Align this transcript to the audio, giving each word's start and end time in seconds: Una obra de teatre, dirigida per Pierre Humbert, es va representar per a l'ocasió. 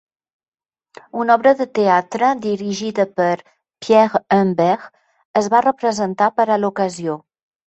Una 1.23 1.35
obra 1.39 1.51
de 1.59 1.67
teatre, 1.79 2.29
dirigida 2.45 3.05
per 3.21 3.35
Pierre 3.87 4.23
Humbert, 4.39 4.89
es 5.43 5.51
va 5.57 5.61
representar 5.69 6.31
per 6.41 6.49
a 6.49 6.59
l'ocasió. 6.65 7.21